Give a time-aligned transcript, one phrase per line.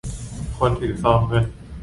[0.57, 1.45] คนถือซองเงิน